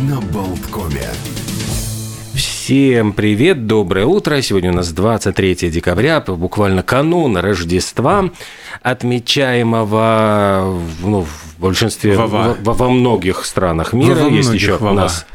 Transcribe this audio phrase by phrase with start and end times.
[0.00, 1.08] на Болткоме.
[2.34, 4.40] Всем привет, доброе утро.
[4.42, 8.30] Сегодня у нас 23 декабря, буквально канун Рождества,
[8.82, 14.14] отмечаемого ну, в большинстве, во, во, во многих странах мира.
[14.14, 15.26] Во Есть многих еще у нас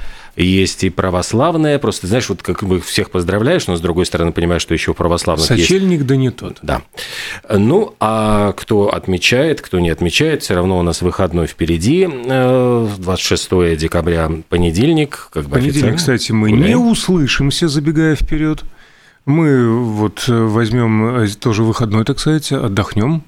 [0.43, 1.79] есть и православные.
[1.79, 5.49] Просто, знаешь, вот как бы всех поздравляешь, но с другой стороны понимаешь, что еще православных
[5.51, 6.57] есть Сочельник да не тот.
[6.61, 6.81] да.
[7.49, 12.07] Ну, а кто отмечает, кто не отмечает, все равно у нас выходной впереди.
[12.09, 15.29] э, 26 декабря, понедельник.
[15.33, 15.97] Как бы Понедельник, официально.
[15.97, 16.87] кстати, мы не Гуляем.
[16.89, 18.63] услышимся, забегая вперед.
[19.25, 23.23] Мы вот э, возьмем э, тоже выходной, так сказать, отдохнем.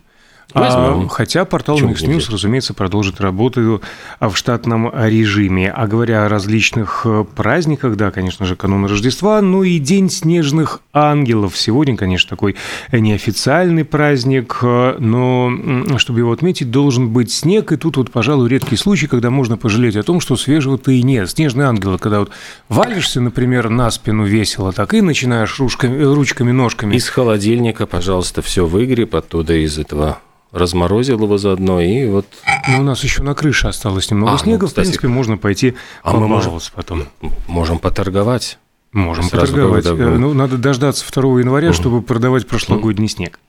[0.53, 1.05] Возьмем.
[1.05, 3.81] А, хотя портал Mix News, разумеется, продолжит работу
[4.19, 5.71] а, в штатном режиме.
[5.71, 10.81] А говоря о различных э, праздниках, да, конечно же, канун Рождества, ну и День снежных
[10.93, 11.57] ангелов.
[11.57, 12.55] Сегодня, конечно, такой
[12.91, 17.71] неофициальный праздник, э, но чтобы его отметить, должен быть снег.
[17.71, 21.29] И тут вот, пожалуй, редкий случай, когда можно пожалеть о том, что свежего-то и нет.
[21.29, 22.31] Снежные ангелы, когда вот
[22.69, 26.95] валишься, например, на спину весело, так и начинаешь ручками, ручками ножками.
[26.95, 30.19] Из холодильника, пожалуйста, все выгреб оттуда из этого
[30.51, 32.25] разморозил его заодно, и вот
[32.69, 35.37] Но у нас еще на крыше осталось немного А, ну, снега, кстати, в принципе, можно
[35.37, 37.03] пойти а мы можем- потом.
[37.47, 38.57] можем поторговать.
[38.93, 39.85] Можем Сразу поторговать.
[39.85, 43.39] когда- Э, Ну, надо дождаться 2 января, чтобы продавать прошлогодний снег.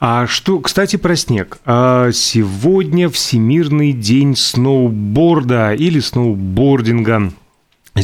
[0.00, 1.58] А что, кстати, про снег.
[1.66, 7.32] А Сегодня Всемирный день сноуборда или сноубординга.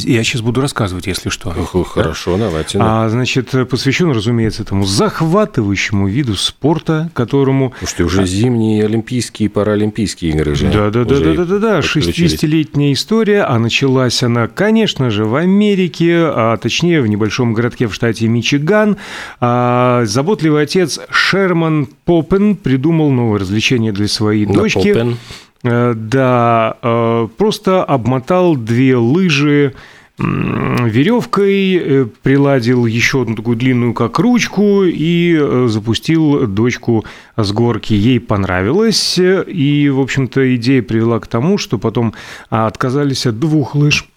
[0.03, 1.51] Я сейчас буду рассказывать, если что.
[1.51, 2.77] Хорошо, давайте.
[2.77, 2.85] ну.
[2.87, 10.31] А, значит, посвящен, разумеется, этому захватывающему виду спорта, которому Слушайте, уже зимние Олимпийские и Паралимпийские
[10.31, 10.67] игры же.
[10.67, 11.81] Да, да, да, да, да, да, да.
[11.81, 12.33] подключились.
[12.33, 17.93] 60-летняя история, а началась она, конечно же, в Америке, а точнее в небольшом городке в
[17.93, 18.97] штате Мичиган.
[19.39, 24.93] А, заботливый отец Шерман Поппен придумал новое развлечение для своей На дочки.
[24.93, 25.17] Поппен.
[25.65, 29.73] Э, Да, э, просто обмотал две лыжи
[30.17, 37.03] веревкой, э, приладил еще одну такую длинную, как ручку, и запустил дочку
[37.35, 37.93] с горки.
[37.93, 42.13] Ей понравилось, и, в общем-то, идея привела к тому, что потом
[42.49, 44.07] а, отказались от двух лыж,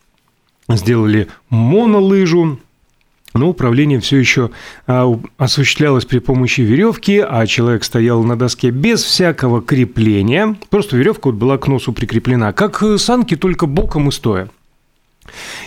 [0.68, 2.60] сделали монолыжу,
[3.38, 4.50] но управление все еще
[4.86, 10.56] а, осуществлялось при помощи веревки, а человек стоял на доске без всякого крепления.
[10.70, 14.48] Просто веревка вот была к носу прикреплена, как э, санки, только боком и стоя.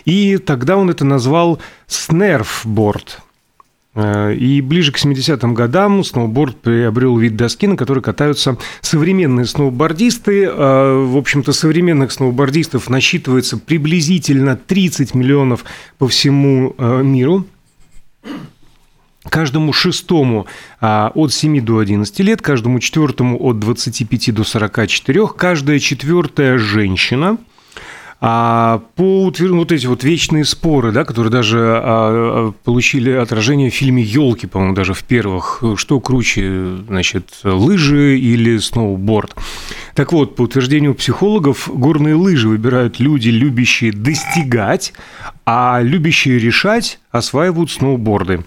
[0.05, 3.21] И тогда он это назвал снерфборд.
[3.93, 10.45] Э, И ближе к 70-м годам сноуборд приобрел вид доски, на которой катаются современные сноубордисты.
[10.45, 15.65] Э, В общем-то, современных сноубордистов насчитывается приблизительно 30 миллионов
[15.97, 17.45] по всему миру.
[19.29, 20.47] Каждому шестому
[20.79, 27.37] а, от 7 до 11 лет, каждому четвертому от 25 до 44, каждая четвертая женщина.
[28.23, 33.75] А по утвер- вот эти вот вечные споры, да, которые даже а, получили отражение в
[33.75, 39.35] фильме Елки, по-моему, даже в первых, что круче, значит, лыжи или сноуборд.
[39.96, 44.94] Так вот, по утверждению психологов, горные лыжи выбирают люди, любящие достигать,
[45.46, 48.44] а любящие решать осваивают сноуборды.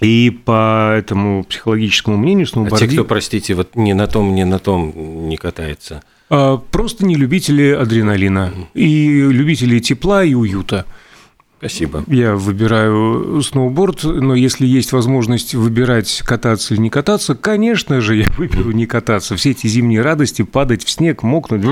[0.00, 4.58] И по этому психологическому мнению А те, кто, простите, вот не на том, не на
[4.58, 6.02] том не катается.
[6.28, 10.86] А, Просто не любители адреналина и любители тепла и уюта.
[11.62, 12.02] Спасибо.
[12.08, 18.26] Я выбираю сноуборд, но если есть возможность выбирать, кататься или не кататься, конечно же, я
[18.36, 19.36] выберу не кататься.
[19.36, 21.62] Все эти зимние радости, падать в снег, мокнуть.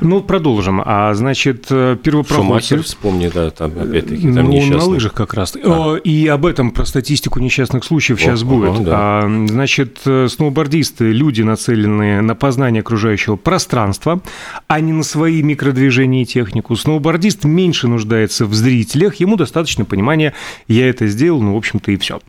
[0.00, 0.80] Ну, продолжим.
[0.84, 2.34] А значит, первопроходцы...
[2.34, 5.56] Шумахер, вспомни, да, там опять-таки, там Ну, он на лыжах как раз.
[5.56, 8.70] О, И об этом, про статистику несчастных случаев сейчас О, будет.
[8.70, 8.92] ага, да.
[8.94, 14.20] А, Значит, э, сноубордисты– люди, нацеленные на познание окружающего пространства,
[14.68, 16.76] а не на свои микродвижения и технику.
[16.76, 18.54] Сноубордист меньше нуждается в
[19.00, 20.34] зрителях, ему достаточно понимания
[20.68, 22.20] «я это сделал», ну, в общем-то, и все.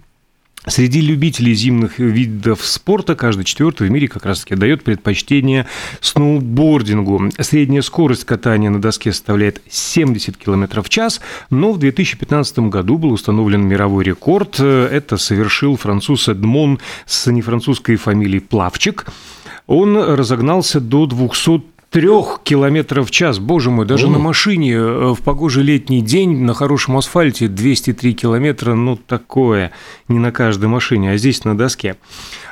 [0.67, 5.65] Среди любителей зимних видов спорта каждый четвертый в мире как раз-таки дает предпочтение
[6.01, 7.31] сноубордингу.
[7.39, 11.19] Средняя скорость катания на доске составляет 70 км в час,
[11.49, 14.59] но в 2015 году был установлен мировой рекорд.
[14.59, 19.07] Это совершил француз Эдмон с нефранцузской фамилией Плавчик.
[19.66, 23.38] Он разогнался до 200 трех километров в час.
[23.38, 28.76] Боже мой, даже на машине э, в погожий летний день на хорошем асфальте 203 километра,
[28.76, 29.72] ну такое,
[30.08, 31.97] не на каждой машине, а здесь на доске.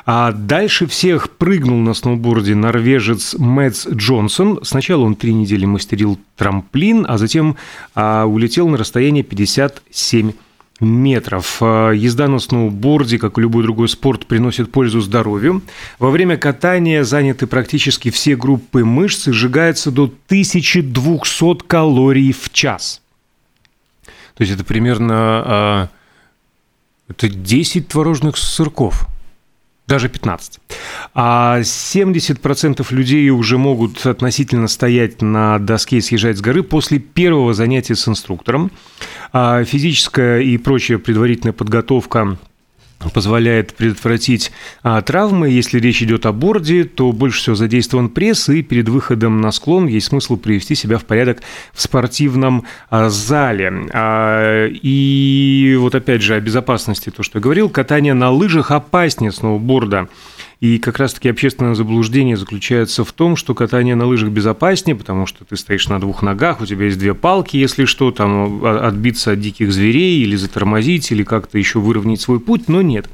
[0.06, 4.60] А дальше всех прыгнул на сноуборде норвежец Мэтс Джонсон.
[4.64, 7.56] Сначала он три недели мастерил трамплин, а затем
[7.96, 10.34] а, улетел на расстояние 57
[10.80, 11.58] метров.
[11.62, 15.62] А, езда на сноуборде, как и любой другой спорт, приносит пользу здоровью.
[15.98, 23.02] Во время катания заняты практически все группы мышц и сжигается до 1200 калорий в час.
[24.36, 25.90] То есть это примерно а,
[27.08, 29.08] это 10 творожных сырков–
[29.90, 30.60] даже 15.
[31.16, 37.54] А 70% людей уже могут относительно стоять на доске и съезжать с горы после первого
[37.54, 38.72] занятия с инструктором.
[39.34, 42.38] А физическая и прочая предварительная подготовка
[43.14, 44.52] позволяет предотвратить
[44.84, 45.50] а, травмы.
[45.50, 49.88] Если речь идет о борде, то больше всего задействован пресс, и перед выходом на склон
[49.88, 51.42] есть смысл привести себя в порядок
[51.74, 53.88] в спортивном а, зале.
[53.94, 59.32] А, и вот опять же о безопасности, то, что я говорил, катание на лыжах опаснее
[59.32, 60.10] сноуборда.
[60.60, 65.46] И как раз-таки общественное заблуждение заключается в том, что катание на лыжах безопаснее, потому что
[65.46, 69.32] ты стоишь на двух ногах, у тебя есть две палки, если что, там а, отбиться
[69.32, 73.10] от диких зверей или затормозить, или как-то еще выровнять свой путь, но нет.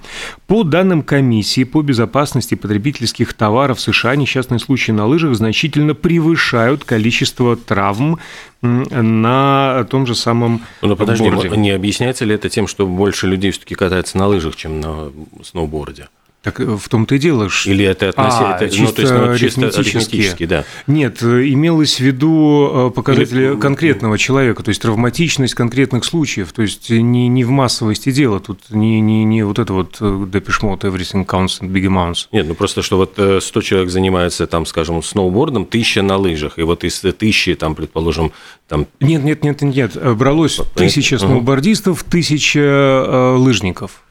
[0.47, 7.55] По данным комиссии по безопасности потребительских товаров США, несчастные случаи на лыжах значительно превышают количество
[7.55, 8.17] травм
[8.63, 11.55] на том же самом Но ну, подожди, борде.
[11.57, 15.11] не объясняется ли это тем, что больше людей все-таки катаются на лыжах, чем на
[15.43, 16.07] сноуборде?
[16.45, 17.71] Так э, в том-то и дело, что...
[17.71, 18.55] Или это относительно...
[18.55, 20.63] А, чисто, ну, то есть, ну, чисто арифметически, да.
[20.85, 23.59] Нет, э, имелось в виду э, показатели Или...
[23.59, 28.59] конкретного человека, то есть травматичность конкретных случаев, то есть не, не в массовости дела, тут
[28.69, 32.27] не, не, не вот это вот Depeche Mode, Everything Counts and Big Amounts.
[32.31, 36.61] Нет, ну просто что вот 100 человек занимается, там, скажем, сноубордом, тысяча на лыжах, и
[36.61, 38.31] вот из тысячи, там, предположим,
[38.67, 38.85] там...
[38.99, 44.03] Нет, нет, нет, нет, бралось тысяча сноубордистов, тысяча лыжников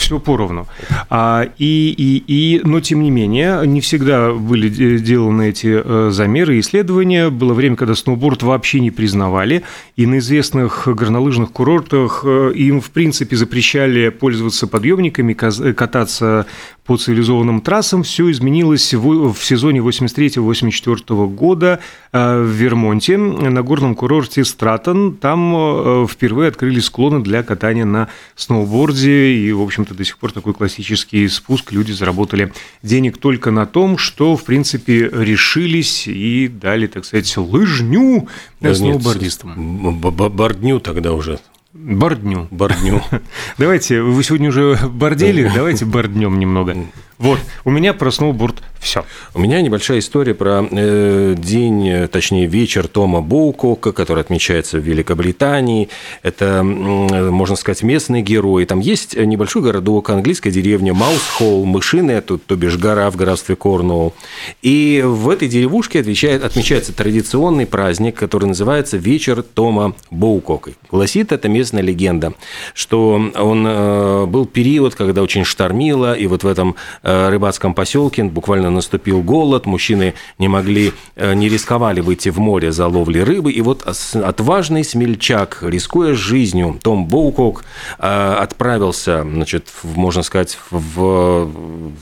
[0.00, 0.66] все поровну.
[1.08, 6.56] А, и, и, и, но, тем не менее, не всегда были сделаны эти э, замеры
[6.56, 7.28] и исследования.
[7.28, 9.62] Было время, когда сноуборд вообще не признавали,
[9.96, 16.46] и на известных горнолыжных курортах э, им, в принципе, запрещали пользоваться подъемниками, кататься
[16.86, 18.02] по цивилизованным трассам.
[18.02, 21.80] Все изменилось в, в сезоне 83-84 года
[22.12, 25.14] э, в Вермонте, на горном курорте Стратон.
[25.14, 30.54] Там впервые открыли склоны для катания на сноуборде, и, в общем-то, до сих пор такой
[30.54, 31.72] классический спуск.
[31.72, 32.52] Люди заработали
[32.82, 38.28] денег только на том, что, в принципе, решились и дали, так сказать, лыжню
[38.60, 40.00] да сноубордистам.
[40.00, 41.38] Бордню тогда уже.
[41.72, 42.48] Бордню.
[42.50, 43.02] Бордню.
[43.58, 46.76] Давайте, вы сегодня уже бордели, давайте борднем немного.
[47.20, 49.04] Вот, у меня про сноуборд все.
[49.34, 55.90] У меня небольшая история про э, день, точнее вечер Тома Боукока, который отмечается в Великобритании.
[56.22, 58.64] Это, э, можно сказать, местный герой.
[58.64, 64.14] Там есть небольшой городок, английская деревня Маус-Холл, Мышиная, тут, то бишь гора в графстве Корнуолл.
[64.62, 70.70] И в этой деревушке отвечает, отмечается традиционный праздник, который называется «Вечер Тома Боукока».
[70.90, 72.32] Гласит эта местная легенда,
[72.72, 78.24] что он э, был период, когда очень штормило, и вот в этом э, рыбацком поселке
[78.24, 83.52] буквально наступил голод, мужчины не могли, э, не рисковали выйти в море за ловлей рыбы,
[83.52, 87.64] и вот отважный смельчак, рискуя жизнью, Том Боукок
[87.98, 91.50] э, отправился, значит, можно сказать, в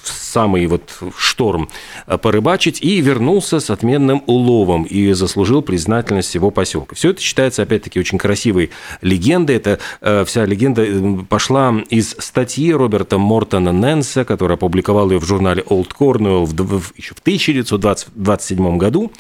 [0.05, 0.83] самый вот
[1.17, 1.69] шторм
[2.07, 6.95] э, порыбачить и вернулся с отменным уловом и заслужил признательность всего поселка.
[6.95, 8.71] Все это считается, опять-таки, очень красивой
[9.03, 9.57] легендой.
[9.57, 9.79] Это
[10.25, 10.87] вся легенда
[11.29, 14.57] пошла из статьи Роберта Мортона Нэнса, который
[14.99, 19.13] опубликовал ее в журнале Old Cornwall в в, еще в 1927 году.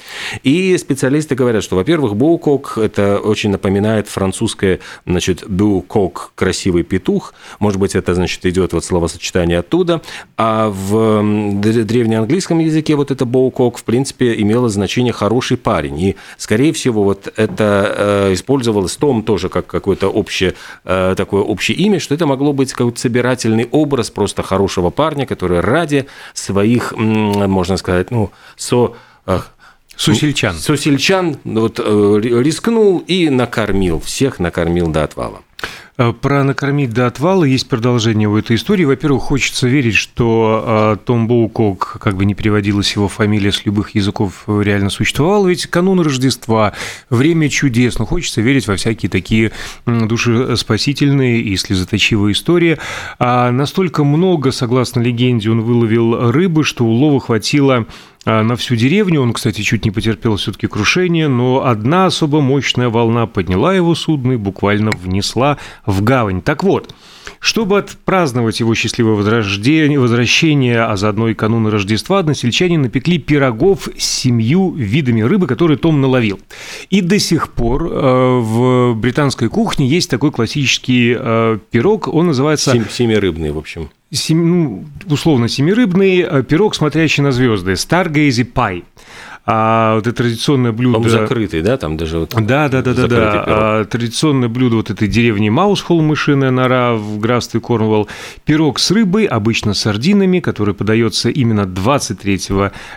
[0.42, 7.34] И специалисты говорят, что, во-первых, Боукок– это очень напоминает французское, значит, Букок– красивый петух.
[7.60, 10.00] Может быть, это, значит, идет вот словосочетание оттуда.
[10.36, 11.22] А в
[11.60, 16.00] древнеанглийском языке вот это Боукок, в принципе, имело значение «хороший парень».
[16.00, 21.76] И, скорее всего, вот это э, использовалось Том тоже как какое-то общее, э, такое общее
[21.78, 27.76] имя, что это могло быть какой-то собирательный образ просто хорошего парня, который ради своих можно
[27.76, 28.94] сказать, ну, со
[29.98, 30.54] Сусельчан.
[30.54, 35.40] Сусельчан вот, э, рискнул и накормил, всех накормил до отвала.
[35.98, 38.84] Э, про накормить до отвала есть продолжение у этой истории.
[38.84, 43.96] Во-первых, хочется верить, что э, Том Боукок, как бы не переводилась его фамилия с любых
[43.96, 45.46] языков, реально существовал.
[45.46, 46.72] Ведь канун Рождества,
[47.10, 47.98] время чудес.
[47.98, 49.50] Но хочется верить во всякие такие
[49.86, 52.78] душеспасительные и слезоточивые истории.
[53.18, 57.86] А настолько много, согласно легенде, он выловил рыбы, что улова хватило
[58.28, 59.22] на всю деревню.
[59.22, 64.32] Он, кстати, чуть не потерпел все-таки крушение, но одна особо мощная волна подняла его судно
[64.32, 66.42] и буквально внесла в гавань.
[66.42, 66.94] Так вот,
[67.40, 74.04] Чтобы отпраздновать его счастливое возвращение, возвращение, а заодно и кануны Рождества, односельчане напекли пирогов с
[74.04, 76.40] семью видами рыбы, которые Том наловил.
[76.90, 82.72] И до сих пор э, в британской кухне есть такой классический э, пирог, он называется...
[82.72, 83.90] Сем, семирыбный, в общем.
[84.10, 88.84] Сем, ну, условно семирыбный э, пирог, смотрящий на звезды, Stargazy Pie.
[89.50, 90.98] А вот это традиционное блюдо...
[90.98, 92.34] Он закрытый, да, там даже вот...
[92.34, 93.44] Да, да, да, да, да.
[93.46, 98.08] А, традиционное блюдо вот этой деревни Маусхолл, мышиная нора в графстве Корнуолл.
[98.44, 102.40] Пирог с рыбой, обычно с сардинами, который подается именно 23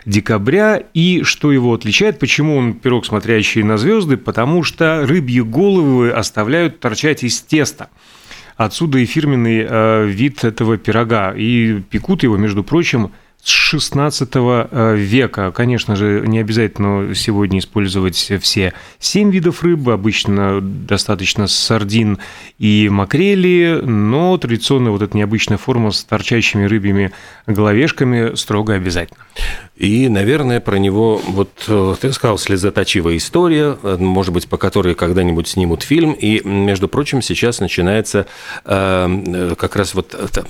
[0.05, 0.83] декабря.
[0.93, 4.17] И что его отличает, почему он пирог, смотрящий на звезды?
[4.17, 7.87] Потому что рыбьи головы оставляют торчать из теста.
[8.57, 11.33] Отсюда и фирменный э, вид этого пирога.
[11.35, 13.11] И пекут его, между прочим,
[13.43, 15.51] с 16 э, века.
[15.51, 22.19] Конечно же, не обязательно сегодня использовать все семь видов рыбы, обычно достаточно сардин
[22.59, 27.11] и макрели, но традиционная вот эта необычная форма с торчащими рыбьими
[27.47, 29.21] головешками строго обязательно.
[29.81, 34.93] И, наверное, про него, вот э, ты сказал, слезоточивая история, э, может быть, по которой
[34.93, 36.11] когда-нибудь снимут фильм.
[36.13, 38.27] И, между прочим, сейчас начинается
[38.63, 40.45] э, как раз вот это,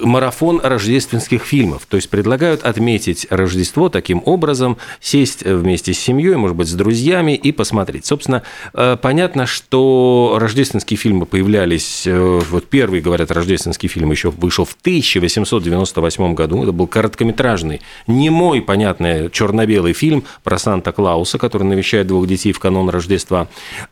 [0.00, 1.86] марафон рождественских фильмов.
[1.88, 7.36] То есть предлагают отметить Рождество таким образом, сесть вместе с семьей, может быть, с друзьями
[7.36, 8.06] и посмотреть.
[8.06, 8.42] Собственно,
[8.74, 14.74] э, понятно, что рождественские фильмы появлялись, э, вот первый, говорят, рождественский фильм еще вышел в
[14.80, 16.64] 1898 году.
[16.64, 22.58] Это был короткометражный, не мой понятный черно-белый фильм про Санта-Клауса, который навещает двух детей в
[22.58, 23.48] канун Рождества.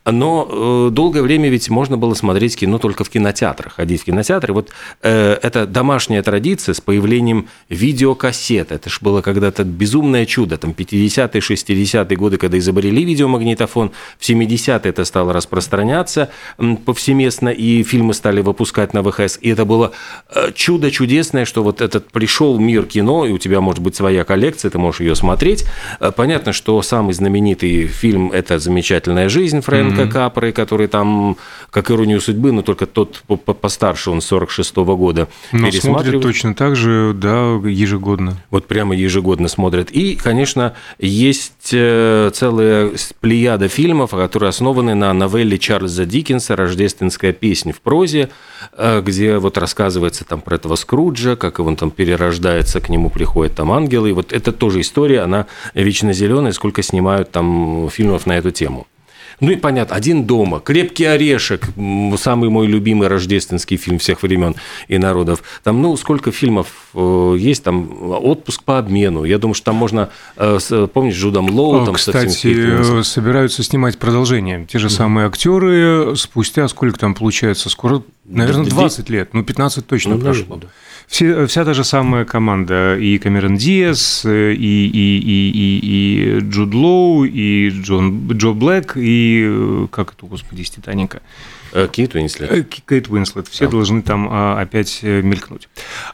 [0.06, 4.54] Но э, долгое время ведь можно было смотреть кино только в кинотеатрах, ходить в кинотеатры.
[4.54, 4.70] Вот
[5.02, 8.72] э, это домашняя традиция с появлением видеокассет.
[8.72, 10.56] Это же было когда-то безумное чудо.
[10.56, 16.30] Там 50-е, 60-е годы, когда изобрели видеомагнитофон, в 70-е это стало распространяться
[16.86, 19.38] повсеместно, и фильмы стали выпускать на ВХС.
[19.42, 19.92] И это было
[20.34, 24.24] э, чудо чудесное, что вот этот пришел мир кино, и у тебя может быть своя
[24.24, 25.64] коллекция, ты можешь ее смотреть.
[26.00, 30.10] Э, понятно, что самый знаменитый фильм– это «Замечательная жизнь» Фрэнка mm-hmm.
[30.10, 31.36] Капры, который там,
[31.70, 33.22] как «Иронию судьбы», но только тот
[33.60, 35.28] постарше, он 46 -го года.
[35.52, 38.36] Но смотрят точно так же, да, ежегодно.
[38.50, 39.90] Вот прямо ежегодно смотрят.
[39.90, 42.90] И, конечно, есть э, целая
[43.20, 48.28] плеяда фильмов, которые основаны на новелле Чарльза Диккенса «Рождественская песня в прозе»,
[48.76, 53.72] где вот рассказывается там про этого Скруджа, как он там перерождается, к нему приходят там
[53.72, 54.10] ангелы.
[54.10, 58.86] И вот это тоже история, она вечно зеленая, сколько снимают там фильмов на эту тему.
[59.40, 61.68] Ну и понятно, «Один дома», «Крепкий орешек»,
[62.16, 64.54] самый мой любимый рождественский фильм всех времен
[64.88, 65.42] и народов.
[65.62, 69.24] Там, ну, сколько фильмов э, есть, там «Отпуск по обмену».
[69.24, 70.58] Я думаю, что там можно, э,
[70.92, 74.66] помнишь, Джудом Лоу, там Кстати, собираются снимать продолжение.
[74.70, 80.14] Те же самые актеры спустя сколько там получается, скоро, наверное, 20 лет, ну, 15 точно
[80.14, 80.56] ну, прошло.
[80.56, 80.68] Да.
[81.10, 86.72] Все, вся та же самая команда, и Камерон Диас, и, и, и, и, и Джуд
[86.72, 91.59] Лоу, и Джон, Джо Блэк, и, как это, господи, из «Титаника», Э,
[91.92, 92.50] Кейт Уинслет.
[92.50, 93.48] Э, Кейт Уинслет.
[93.48, 93.72] Все да.
[93.72, 95.68] должны там а, опять э, мелькнуть.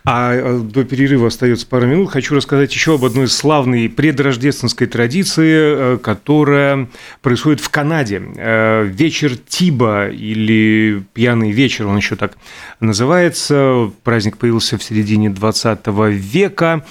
[0.05, 2.11] А до перерыва остается пара минут.
[2.11, 6.89] Хочу рассказать еще об одной славной предрождественской традиции, которая
[7.23, 8.19] происходит в Канаде.
[8.19, 12.37] Вечер Тиба или пьяный вечер, он еще так
[12.81, 13.91] называется.
[14.05, 16.85] Праздник появился в середине 20 века.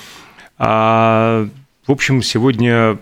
[0.57, 1.47] А,
[1.85, 2.97] в общем, сегодня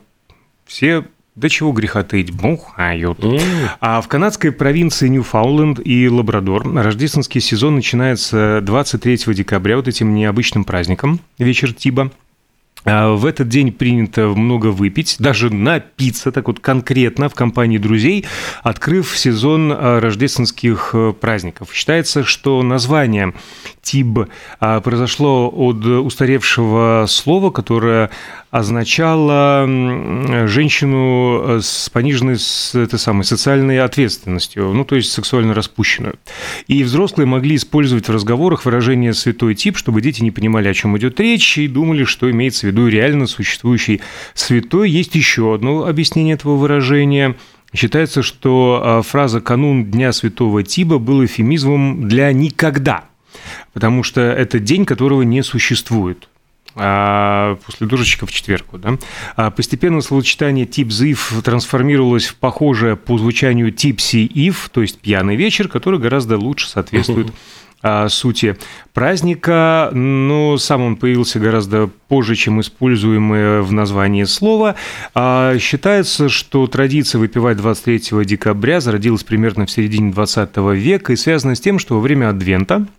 [0.66, 1.06] все
[1.36, 3.20] до чего греха таить, бухают.
[3.20, 3.42] Mm.
[3.80, 10.64] А в канадской провинции Ньюфаундленд и Лабрадор рождественский сезон начинается 23 декабря, вот этим необычным
[10.64, 12.12] праздником, вечер Тиба.
[12.86, 18.26] А в этот день принято много выпить, даже напиться, так вот конкретно в компании друзей,
[18.62, 21.70] открыв сезон а, рождественских э, праздников.
[21.74, 23.34] Считается, что название
[23.82, 24.28] Тиб
[24.60, 28.10] а, произошло от устаревшего слова, которое
[28.54, 29.66] означало
[30.48, 36.16] женщину э, с пониженной с этой самой социальной ответственностью, ну, то есть сексуально распущенную.
[36.68, 40.98] И взрослые могли использовать в разговорах выражение «святой тип», чтобы дети не понимали, о чем
[40.98, 44.02] идет речь, и думали, что имеется в виду реально существующий
[44.34, 44.90] святой.
[44.90, 47.36] Есть еще одно объяснение этого выражения–
[47.76, 53.06] Считается, что а, фраза «канун Дня Святого Тиба» был эфемизмом для «никогда»,
[53.74, 56.30] потому что это день, которого не существует
[56.76, 58.80] а после дурочка в четверку.
[58.80, 58.98] Да?
[59.36, 66.00] А постепенно словосочетание «тип-зив» трансформировалось в похожее по звучанию «типси-ив», то есть «пьяный вечер», который
[66.00, 67.32] гораздо лучше соответствует
[67.84, 68.58] а, сути
[68.94, 74.76] праздника, но сам он появился гораздо позже, чем используемое в названии слово.
[75.14, 81.56] А, считается, что традиция выпивать 23 декабря зародилась примерно в середине 20 века и связана
[81.56, 82.88] с тем, что во время Адвента–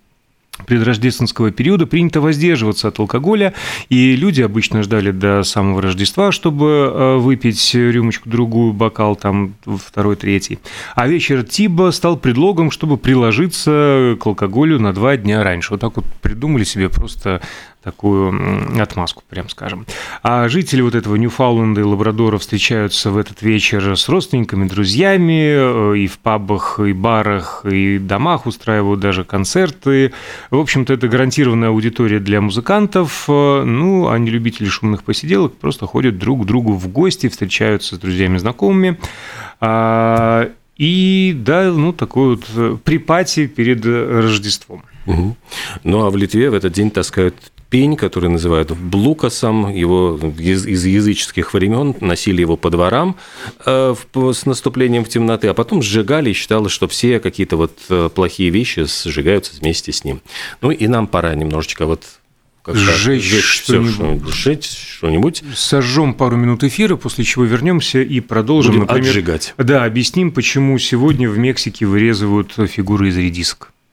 [0.66, 3.54] предрождественского периода принято воздерживаться от алкоголя,
[3.88, 10.58] и люди обычно ждали до самого Рождества, чтобы э, выпить рюмочку-другую, бокал там второй, третий.
[10.94, 15.72] А вечер Тиба стал предлогом, чтобы приложиться к алкоголю на два дня раньше.
[15.72, 17.40] Вот так вот придумали себе просто
[17.84, 19.86] такую отмазку, прям скажем.
[20.22, 25.98] А жители вот этого Ньюфауленда и Лабрадора встречаются в этот вечер с родственниками, друзьями, э,
[25.98, 30.12] и в пабах, и барах, и домах устраивают даже концерты.
[30.50, 33.26] В общем-то, это гарантированная аудитория для музыкантов.
[33.28, 37.98] Э, ну, не любители шумных посиделок просто ходят друг к другу в гости, встречаются с
[37.98, 38.98] друзьями, знакомыми.
[39.60, 44.84] А, и да, ну, такой вот э, припати перед Рождеством.
[45.06, 45.36] Угу.
[45.84, 47.34] Ну а в Литве в этот день таскают
[47.70, 49.70] пень, который называют блукасом.
[49.70, 53.16] Его из, из языческих времен носили его по дворам
[53.64, 58.08] э, с наступлением в темноты, а потом сжигали и считалось, что все какие-то вот э,
[58.14, 60.20] плохие вещи сжигаются вместе с ним.
[60.60, 62.04] Ну и нам пора немножечко вот
[62.66, 64.32] сжечь, сжечь что-нибудь.
[64.32, 65.42] Сжечь что-нибудь.
[65.54, 68.72] Сожжем пару минут эфира, после чего вернемся и продолжим.
[68.72, 69.54] Будем например, отжигать.
[69.58, 73.73] Да, объясним, почему сегодня в Мексике вырезывают фигуры из редисок.